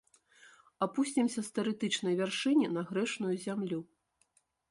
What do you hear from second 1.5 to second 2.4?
тэарэтычнай